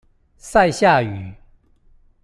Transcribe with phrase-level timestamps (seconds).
[0.39, 1.35] 賽夏語